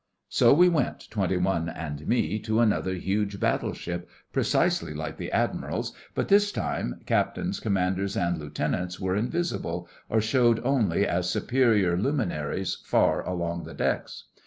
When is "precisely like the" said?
4.33-5.31